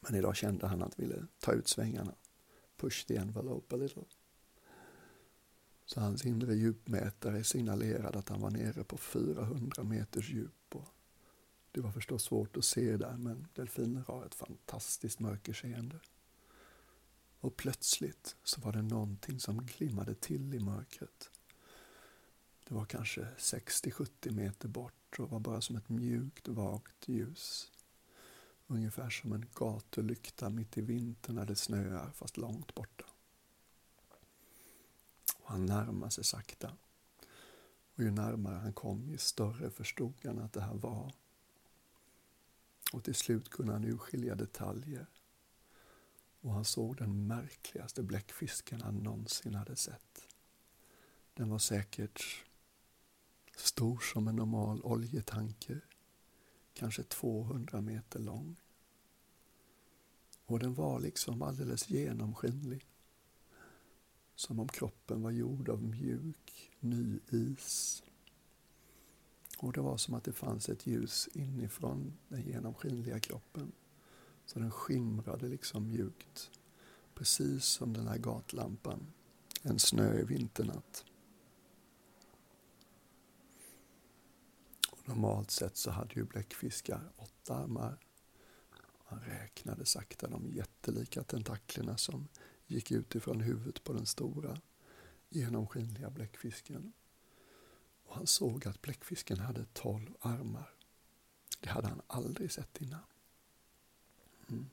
Men 0.00 0.14
idag 0.14 0.36
kände 0.36 0.66
han 0.66 0.82
att 0.82 0.94
han 0.94 1.06
ville 1.06 1.26
ta 1.38 1.52
ut 1.52 1.68
svängarna. 1.68 2.14
Push 2.76 3.06
the 3.06 3.16
envelope 3.16 3.74
a 3.74 3.78
little. 3.78 4.04
Så 5.84 6.00
hans 6.00 6.24
inre 6.24 6.54
djupmätare 6.54 7.44
signalerade 7.44 8.18
att 8.18 8.28
han 8.28 8.40
var 8.40 8.50
nere 8.50 8.84
på 8.84 8.96
400 8.96 9.82
meters 9.82 10.30
djup. 10.30 10.74
Och 10.74 10.88
det 11.72 11.80
var 11.80 11.92
förstås 11.92 12.22
svårt 12.22 12.56
att 12.56 12.64
se 12.64 12.96
där, 12.96 13.16
men 13.16 13.48
delfiner 13.54 14.04
har 14.06 14.26
ett 14.26 14.34
fantastiskt 14.34 15.20
mörkerseende. 15.20 16.00
Och 17.40 17.56
plötsligt 17.56 18.36
så 18.44 18.60
var 18.60 18.72
det 18.72 18.82
någonting 18.82 19.40
som 19.40 19.66
glimmade 19.66 20.14
till 20.14 20.54
i 20.54 20.58
mörkret. 20.58 21.30
Det 22.68 22.74
var 22.74 22.84
kanske 22.84 23.26
60-70 23.38 24.30
meter 24.30 24.68
bort 24.68 25.18
och 25.18 25.30
var 25.30 25.40
bara 25.40 25.60
som 25.60 25.76
ett 25.76 25.88
mjukt, 25.88 26.48
vagt 26.48 27.08
ljus. 27.08 27.72
Ungefär 28.70 29.10
som 29.10 29.32
en 29.32 29.46
gatulykta 29.54 30.50
mitt 30.50 30.78
i 30.78 30.80
vintern 30.80 31.36
när 31.36 31.46
det 31.46 31.56
snöar, 31.56 32.10
fast 32.14 32.36
långt 32.36 32.74
borta. 32.74 33.04
Och 35.36 35.50
han 35.50 35.66
närmar 35.66 36.10
sig 36.10 36.24
sakta. 36.24 36.76
Och 37.94 38.02
ju 38.02 38.10
närmare 38.10 38.54
han 38.54 38.72
kom, 38.72 39.08
ju 39.10 39.18
större 39.18 39.70
förstod 39.70 40.14
han 40.24 40.38
att 40.38 40.52
det 40.52 40.60
här 40.60 40.74
var. 40.74 41.12
Och 42.92 43.04
till 43.04 43.14
slut 43.14 43.48
kunde 43.48 43.72
han 43.72 43.84
urskilja 43.84 44.34
detaljer 44.34 45.06
och 46.40 46.52
han 46.52 46.64
såg 46.64 46.96
den 46.96 47.26
märkligaste 47.26 48.02
bläckfisken 48.02 48.80
han 48.80 48.94
någonsin 48.94 49.54
hade 49.54 49.76
sett. 49.76 50.28
Den 51.34 51.50
var 51.50 51.58
säkert 51.58 52.44
stor 53.56 53.98
som 53.98 54.28
en 54.28 54.36
normal 54.36 54.82
oljetanker, 54.82 55.87
kanske 56.78 57.02
200 57.02 57.80
meter 57.80 58.20
lång. 58.20 58.56
Och 60.46 60.58
den 60.58 60.74
var 60.74 61.00
liksom 61.00 61.42
alldeles 61.42 61.90
genomskinlig. 61.90 62.86
Som 64.34 64.60
om 64.60 64.68
kroppen 64.68 65.22
var 65.22 65.30
gjord 65.30 65.68
av 65.68 65.82
mjuk, 65.82 66.70
ny 66.80 67.18
is. 67.28 68.02
Och 69.58 69.72
det 69.72 69.80
var 69.80 69.96
som 69.96 70.14
att 70.14 70.24
det 70.24 70.32
fanns 70.32 70.68
ett 70.68 70.86
ljus 70.86 71.28
inifrån 71.32 72.12
den 72.28 72.42
genomskinliga 72.42 73.20
kroppen. 73.20 73.72
Så 74.46 74.58
den 74.58 74.70
skimrade 74.70 75.48
liksom 75.48 75.86
mjukt. 75.86 76.50
Precis 77.14 77.64
som 77.64 77.92
den 77.92 78.08
här 78.08 78.18
gatlampan 78.18 79.06
en 79.62 79.78
snöig 79.78 80.26
vinternatt. 80.26 81.04
Normalt 85.08 85.50
sett 85.50 85.76
så 85.76 85.90
hade 85.90 86.14
ju 86.14 86.24
bläckfiskar 86.24 87.12
åtta 87.16 87.54
armar. 87.54 87.98
Man 89.10 89.20
räknade 89.20 89.84
sakta 89.84 90.28
de 90.28 90.50
jättelika 90.50 91.22
tentaklerna 91.22 91.96
som 91.96 92.28
gick 92.66 92.90
utifrån 92.90 93.40
huvudet 93.40 93.84
på 93.84 93.92
den 93.92 94.06
stora 94.06 94.60
genomskinliga 95.28 96.10
bläckfisken. 96.10 96.92
Och 98.04 98.14
han 98.14 98.26
såg 98.26 98.66
att 98.66 98.82
bläckfisken 98.82 99.38
hade 99.38 99.64
tolv 99.64 100.16
armar. 100.20 100.74
Det 101.60 101.68
hade 101.68 101.88
han 101.88 102.02
aldrig 102.06 102.52
sett 102.52 102.80
innan. 102.80 103.02
Mm. 104.48 104.70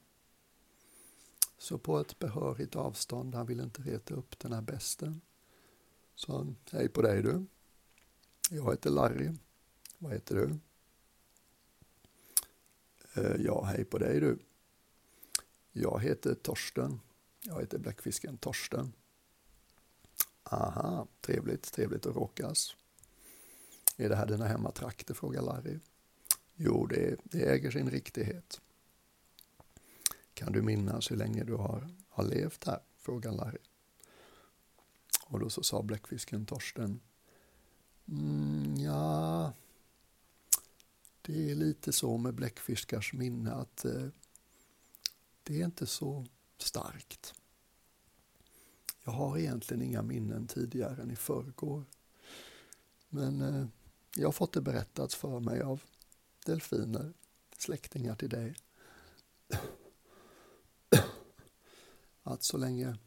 Så 1.57 1.77
på 1.77 1.99
ett 1.99 2.19
behörigt 2.19 2.75
avstånd, 2.75 3.35
han 3.35 3.45
ville 3.45 3.63
inte 3.63 3.81
reta 3.81 4.13
upp 4.13 4.39
den 4.39 4.53
här 4.53 4.61
besten, 4.61 5.21
sa 6.15 6.37
han, 6.37 6.55
hej 6.71 6.89
på 6.89 7.01
dig 7.01 7.21
du. 7.21 7.45
Jag 8.49 8.71
heter 8.71 8.89
Larry. 8.89 9.31
Vad 10.05 10.13
heter 10.13 10.35
du? 10.35 10.59
Eh, 13.13 13.41
ja, 13.41 13.63
hej 13.63 13.85
på 13.85 13.97
dig 13.97 14.19
du. 14.19 14.39
Jag 15.71 16.01
heter 16.03 16.33
Torsten. 16.33 16.99
Jag 17.41 17.59
heter 17.59 17.77
bläckfisken 17.77 18.37
Torsten. 18.37 18.93
Aha, 20.43 21.07
trevligt, 21.21 21.73
trevligt 21.73 22.05
att 22.05 22.15
råkas. 22.15 22.75
Är 23.97 24.09
det 24.09 24.15
här 24.15 24.25
dina 24.25 24.47
hemmatrakter? 24.47 25.13
frågar 25.13 25.41
Larry. 25.41 25.79
Jo, 26.55 26.85
det, 26.85 27.19
det 27.23 27.49
äger 27.49 27.71
sin 27.71 27.89
riktighet. 27.89 28.61
Kan 30.33 30.51
du 30.51 30.61
minnas 30.61 31.11
hur 31.11 31.15
länge 31.15 31.43
du 31.43 31.53
har, 31.53 31.89
har 32.09 32.23
levt 32.23 32.63
här? 32.63 32.79
frågar 32.97 33.31
Larry. 33.31 33.61
Och 35.25 35.39
då 35.39 35.49
så 35.49 35.63
sa 35.63 35.81
bläckfisken 35.81 36.45
Torsten. 36.45 36.99
Mm, 38.07 38.75
ja, 38.77 39.53
det 41.25 41.51
är 41.51 41.55
lite 41.55 41.93
så 41.93 42.17
med 42.17 42.33
bläckfiskars 42.33 43.13
minne 43.13 43.51
att 43.51 43.85
eh, 43.85 44.07
det 45.43 45.61
är 45.61 45.65
inte 45.65 45.85
så 45.85 46.25
starkt. 46.57 47.33
Jag 49.03 49.11
har 49.11 49.37
egentligen 49.37 49.81
inga 49.81 50.01
minnen 50.01 50.47
tidigare 50.47 51.01
än 51.01 51.11
i 51.11 51.15
förrgår. 51.15 51.83
Men 53.09 53.41
eh, 53.41 53.67
jag 54.15 54.27
har 54.27 54.31
fått 54.31 54.53
det 54.53 54.61
berättat 54.61 55.13
för 55.13 55.39
mig 55.39 55.61
av 55.61 55.81
delfiner, 56.45 57.13
släktingar 57.57 58.15
till 58.15 58.29
dig. 58.29 58.55
Att 62.23 62.43
så 62.43 62.57
länge 62.57 62.97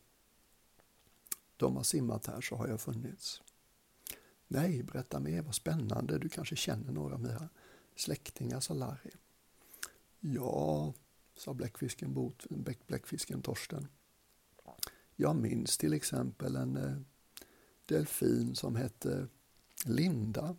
de 1.57 1.77
har 1.77 1.83
simmat 1.83 2.27
här 2.27 2.41
så 2.41 2.57
har 2.57 2.69
jag 2.69 2.81
funnits. 2.81 3.43
Nej, 4.47 4.83
berätta 4.83 5.21
mer, 5.21 5.43
vad 5.43 5.55
spännande, 5.55 6.19
du 6.19 6.29
kanske 6.29 6.57
känner 6.57 6.93
några 6.93 7.15
av 7.15 7.21
mina 7.21 7.49
släktingar, 7.99 8.61
sa 8.61 8.75
Larry. 8.75 9.11
Ja, 10.21 10.93
sa 11.37 11.55
bläckfisken, 11.55 12.14
Bot, 12.14 12.47
bläckfisken 12.87 13.43
Torsten. 13.43 13.88
Jag 15.17 15.37
minns 15.37 15.78
till 15.78 15.93
exempel 15.93 16.57
en 16.57 16.76
eh, 16.76 16.97
delfin 17.87 18.55
som 18.55 18.76
hette 18.76 19.28
Linda. 19.85 20.57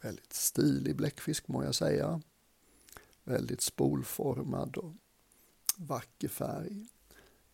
Väldigt 0.00 0.32
stilig 0.32 0.96
bläckfisk 0.96 1.48
må 1.48 1.64
jag 1.64 1.74
säga. 1.74 2.22
Väldigt 3.24 3.60
spolformad 3.60 4.76
och 4.76 4.92
vacker 5.76 6.28
färg. 6.28 6.86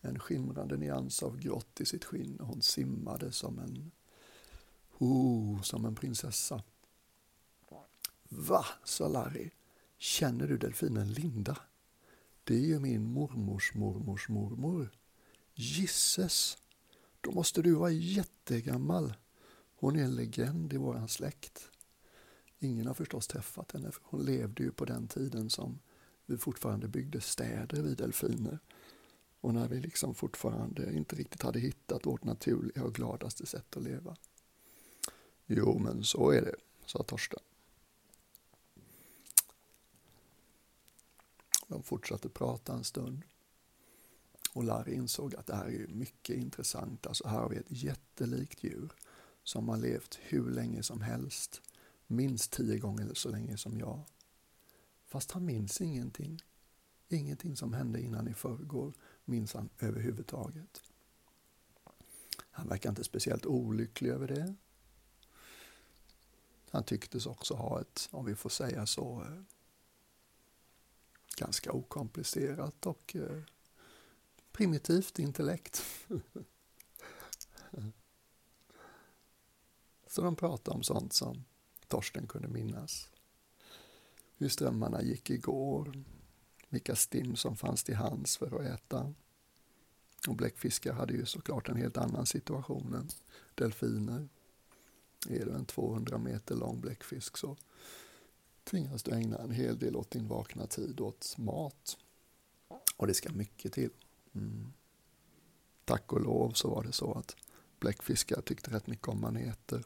En 0.01 0.19
skimrande 0.19 0.77
nyans 0.77 1.23
av 1.23 1.39
grått 1.39 1.81
i 1.81 1.85
sitt 1.85 2.05
skinn 2.05 2.39
och 2.39 2.47
hon 2.47 2.61
simmade 2.61 3.31
som 3.31 3.59
en, 3.59 3.91
oh, 4.97 5.61
som 5.61 5.85
en 5.85 5.95
prinsessa. 5.95 6.63
Va, 8.29 8.65
sa 8.83 9.07
Larry. 9.07 9.49
Känner 9.97 10.47
du 10.47 10.57
delfinen 10.57 11.13
Linda? 11.13 11.57
Det 12.43 12.55
är 12.55 12.59
ju 12.59 12.79
min 12.79 13.03
mormors 13.03 13.73
mormors 13.73 14.29
mormor. 14.29 14.91
Gisses! 15.53 16.57
Då 17.21 17.31
måste 17.31 17.61
du 17.61 17.73
vara 17.73 17.91
jättegammal. 17.91 19.13
Hon 19.75 19.95
är 19.95 20.03
en 20.03 20.15
legend 20.15 20.73
i 20.73 20.77
våran 20.77 21.07
släkt. 21.07 21.69
Ingen 22.59 22.87
har 22.87 22.93
förstås 22.93 23.27
träffat 23.27 23.71
henne, 23.71 23.91
för 23.91 24.01
hon 24.03 24.25
levde 24.25 24.63
ju 24.63 24.71
på 24.71 24.85
den 24.85 25.07
tiden 25.07 25.49
som 25.49 25.79
vi 26.25 26.37
fortfarande 26.37 26.87
byggde 26.87 27.21
städer 27.21 27.81
vid 27.81 27.97
delfiner. 27.97 28.59
Och 29.41 29.53
när 29.53 29.67
vi 29.67 29.79
liksom 29.79 30.15
fortfarande 30.15 30.93
inte 30.93 31.15
riktigt 31.15 31.41
hade 31.41 31.59
hittat 31.59 32.05
vårt 32.05 32.23
naturliga 32.23 32.83
och 32.83 32.95
gladaste 32.95 33.45
sätt 33.45 33.77
att 33.77 33.83
leva. 33.83 34.15
Jo, 35.45 35.79
men 35.79 36.03
så 36.03 36.31
är 36.31 36.41
det, 36.41 36.55
sa 36.85 37.03
Torsten. 37.03 37.39
De 41.67 41.83
fortsatte 41.83 42.29
prata 42.29 42.73
en 42.73 42.83
stund. 42.83 43.23
Och 44.53 44.63
Larry 44.63 44.93
insåg 44.93 45.35
att 45.35 45.47
det 45.47 45.55
här 45.55 45.65
är 45.65 45.87
mycket 45.87 46.37
intressant. 46.37 47.07
Alltså 47.07 47.27
här 47.27 47.39
har 47.39 47.49
vi 47.49 47.57
ett 47.57 47.65
jättelikt 47.69 48.63
djur 48.63 48.89
som 49.43 49.69
har 49.69 49.77
levt 49.77 50.19
hur 50.21 50.49
länge 50.49 50.83
som 50.83 51.01
helst. 51.01 51.61
Minst 52.07 52.51
tio 52.51 52.79
gånger 52.79 53.13
så 53.13 53.29
länge 53.29 53.57
som 53.57 53.77
jag. 53.77 54.01
Fast 55.05 55.31
han 55.31 55.45
minns 55.45 55.81
ingenting. 55.81 56.41
Ingenting 57.07 57.55
som 57.55 57.73
hände 57.73 58.01
innan 58.01 58.27
i 58.27 58.33
förrgår 58.33 58.93
minns 59.25 59.53
han 59.53 59.69
överhuvudtaget. 59.79 60.83
Han 62.51 62.67
verkar 62.67 62.89
inte 62.89 63.03
speciellt 63.03 63.45
olycklig 63.45 64.09
över 64.09 64.27
det. 64.27 64.55
Han 66.69 66.83
tycktes 66.83 67.25
också 67.25 67.53
ha 67.53 67.81
ett, 67.81 68.09
om 68.11 68.25
vi 68.25 68.35
får 68.35 68.49
säga 68.49 68.85
så, 68.85 69.21
eh, 69.21 69.54
ganska 71.35 71.71
okomplicerat 71.71 72.85
och 72.85 73.15
eh, 73.15 73.41
primitivt 74.51 75.19
intellekt. 75.19 75.83
Så 80.07 80.21
de 80.21 80.35
pratade 80.35 80.75
om 80.75 80.83
sånt 80.83 81.13
som 81.13 81.43
Torsten 81.87 82.27
kunde 82.27 82.47
minnas. 82.47 83.09
Hur 84.37 84.49
strömmarna 84.49 85.01
gick 85.01 85.29
igår, 85.29 86.03
vilka 86.69 86.95
stim 86.95 87.35
som 87.35 87.57
fanns 87.57 87.83
till 87.83 87.95
hands 87.95 88.37
för 88.37 88.59
att 88.59 88.65
äta. 88.65 89.13
Och 90.27 90.35
bläckfiskar 90.35 90.93
hade 90.93 91.13
ju 91.13 91.25
såklart 91.25 91.69
en 91.69 91.75
helt 91.75 91.97
annan 91.97 92.25
situation 92.25 92.93
än 92.93 93.09
delfiner. 93.55 94.29
Är 95.29 95.45
du 95.45 95.51
en 95.51 95.65
200 95.65 96.17
meter 96.17 96.55
lång 96.55 96.81
bläckfisk 96.81 97.37
så 97.37 97.57
tvingas 98.65 99.03
du 99.03 99.11
ägna 99.11 99.37
en 99.37 99.51
hel 99.51 99.79
del 99.79 99.95
åt 99.95 100.11
din 100.11 100.27
vakna 100.27 100.67
tid 100.67 100.99
åt 100.99 101.37
mat. 101.37 101.97
Och 102.97 103.07
det 103.07 103.13
ska 103.13 103.31
mycket 103.31 103.73
till. 103.73 103.91
Mm. 104.33 104.73
Tack 105.85 106.13
och 106.13 106.21
lov 106.21 106.51
så 106.51 106.69
var 106.69 106.83
det 106.83 106.91
så 106.91 107.13
att 107.13 107.35
bläckfiskar 107.79 108.41
tyckte 108.41 108.71
rätt 108.71 108.87
mycket 108.87 109.07
om 109.07 109.21
maneter. 109.21 109.83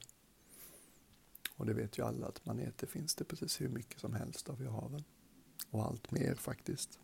Och 1.56 1.65
det 1.65 1.74
vet 1.74 1.98
ju 1.98 2.06
alla 2.06 2.28
att 2.28 2.46
maneter 2.46 2.88
finns 2.88 3.15
det 3.15 3.24
precis 3.24 3.62
hur 3.62 3.70
mycket 3.70 4.02
som 4.02 4.13
helst 4.13 4.50
av 4.50 4.62
i 4.62 4.65
haven. 4.65 5.04
Och 5.70 5.86
allt 5.86 6.12
mer 6.12 6.36
faktiskt. 6.36 7.00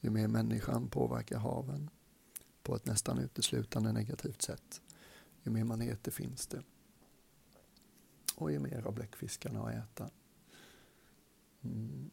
Ju 0.00 0.10
mer 0.10 0.28
människan 0.28 0.88
påverkar 0.88 1.38
haven 1.38 1.90
på 2.62 2.76
ett 2.76 2.86
nästan 2.86 3.18
uteslutande 3.18 3.92
negativt 3.92 4.42
sätt, 4.42 4.80
ju 5.42 5.50
mer 5.50 5.64
maneter 5.64 6.10
finns 6.10 6.46
det. 6.46 6.62
Och 8.34 8.52
ju 8.52 8.58
mer 8.58 8.86
av 8.86 8.94
bläckfiskarna 8.94 9.62
att 9.62 9.74
äta. 9.74 10.10
Mm. 11.72 12.10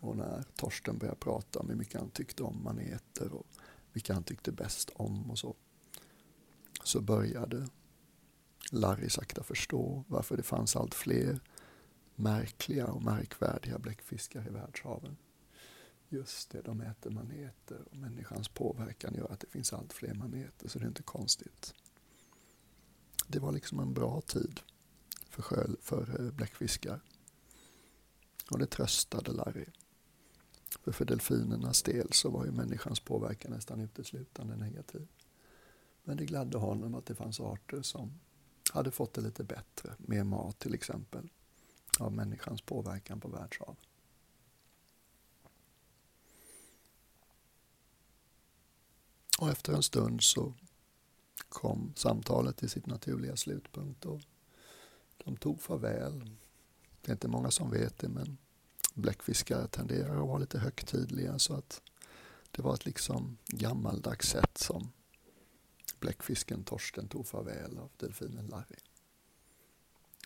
Och 0.00 0.16
när 0.16 0.44
Torsten 0.56 0.98
började 0.98 1.18
prata 1.18 1.58
om 1.58 1.68
hur 1.68 1.76
mycket 1.76 2.00
han 2.00 2.10
tyckte 2.10 2.42
om 2.42 2.64
maneter 2.64 3.32
och 3.32 3.46
vilka 3.92 4.14
han 4.14 4.22
tyckte 4.22 4.52
bäst 4.52 4.90
om 4.94 5.30
och 5.30 5.38
så, 5.38 5.54
så 6.84 7.00
började 7.00 7.68
Larry 8.72 9.10
sakta 9.10 9.42
förstå 9.42 10.04
varför 10.08 10.36
det 10.36 10.42
fanns 10.42 10.76
allt 10.76 10.94
fler 10.94 11.40
märkliga 12.14 12.86
och 12.86 13.02
märkvärdiga 13.02 13.78
bläckfiskar 13.78 14.48
i 14.48 14.50
världshaven. 14.50 15.16
Just 16.08 16.50
det, 16.50 16.62
de 16.62 16.80
äter 16.80 17.10
maneter 17.10 17.84
och 17.90 17.96
människans 17.96 18.48
påverkan 18.48 19.14
gör 19.14 19.32
att 19.32 19.40
det 19.40 19.50
finns 19.50 19.72
allt 19.72 19.92
fler 19.92 20.14
maneter, 20.14 20.68
så 20.68 20.78
det 20.78 20.84
är 20.84 20.88
inte 20.88 21.02
konstigt. 21.02 21.74
Det 23.28 23.38
var 23.38 23.52
liksom 23.52 23.80
en 23.80 23.94
bra 23.94 24.20
tid 24.20 24.60
för, 25.28 25.42
sjö, 25.42 25.66
för 25.80 26.20
eh, 26.20 26.32
bläckfiskar. 26.32 27.00
Och 28.50 28.58
det 28.58 28.66
tröstade 28.66 29.32
Larry. 29.32 29.66
För 30.84 30.92
för 30.92 31.04
delfinernas 31.04 31.82
del 31.82 32.12
så 32.12 32.30
var 32.30 32.44
ju 32.44 32.50
människans 32.50 33.00
påverkan 33.00 33.50
nästan 33.52 33.80
uteslutande 33.80 34.56
negativ. 34.56 35.08
Men 36.04 36.16
det 36.16 36.24
gladde 36.24 36.58
honom 36.58 36.94
att 36.94 37.06
det 37.06 37.14
fanns 37.14 37.40
arter 37.40 37.82
som 37.82 38.20
hade 38.72 38.90
fått 38.90 39.14
det 39.14 39.20
lite 39.20 39.44
bättre, 39.44 39.94
mer 39.98 40.24
mat 40.24 40.58
till 40.58 40.74
exempel, 40.74 41.28
av 41.98 42.12
människans 42.12 42.62
påverkan 42.62 43.20
på 43.20 43.28
världshaven. 43.28 43.76
Och 49.38 49.48
efter 49.48 49.72
en 49.72 49.82
stund 49.82 50.22
så 50.22 50.54
kom 51.48 51.92
samtalet 51.96 52.56
till 52.56 52.70
sitt 52.70 52.86
naturliga 52.86 53.36
slutpunkt 53.36 54.04
och 54.04 54.20
de 55.16 55.36
tog 55.36 55.62
farväl. 55.62 56.30
Det 57.06 57.12
är 57.12 57.14
inte 57.14 57.28
många 57.28 57.50
som 57.50 57.70
vet 57.70 57.98
det, 57.98 58.08
men 58.08 58.38
bläckfiskar 58.94 59.66
tenderar 59.66 60.22
att 60.22 60.28
vara 60.28 60.38
lite 60.38 60.58
högtidliga 60.58 61.38
så 61.38 61.54
att 61.54 61.82
det 62.50 62.62
var 62.62 62.74
ett 62.74 62.86
liksom 62.86 63.38
gammaldags 63.46 64.28
sätt 64.28 64.58
som 64.58 64.92
bläckfisken 66.00 66.64
Torsten 66.64 67.08
tog 67.08 67.26
farväl 67.26 67.78
av 67.78 67.90
delfinen 67.96 68.46
Larry. 68.46 68.76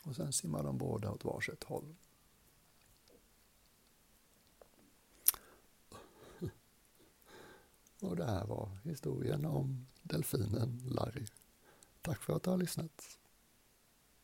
Och 0.03 0.17
sen 0.17 0.33
simmar 0.33 0.63
de 0.63 0.79
båda 0.79 1.11
åt 1.11 1.25
varsitt 1.25 1.65
håll. 1.65 1.97
Och 8.01 8.17
det 8.17 8.27
här 8.27 8.47
var 8.47 8.79
historien 8.85 9.45
om 9.45 9.87
delfinen 10.03 10.83
Larry. 10.85 11.27
Tack 12.03 12.23
för 12.23 12.37
att 12.37 12.43
du 12.43 12.51
har 12.51 12.59
lyssnat. 12.59 13.19